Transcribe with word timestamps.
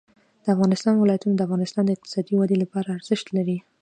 د 0.43 0.45
افغانستان 0.55 0.95
ولايتونه 0.97 1.33
د 1.35 1.41
افغانستان 1.47 1.83
د 1.85 1.89
اقتصادي 1.95 2.33
ودې 2.35 2.57
لپاره 2.63 2.87
ارزښت 2.97 3.27
لري. 3.37 3.57